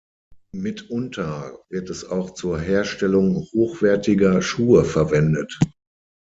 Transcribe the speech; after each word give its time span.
Mitunter 0.55 1.59
wird 1.69 1.91
es 1.91 2.05
auch 2.05 2.31
zur 2.31 2.59
Herstellung 2.59 3.35
hochwertiger 3.53 4.41
Schuhe 4.41 4.83
verwendet. 4.83 5.59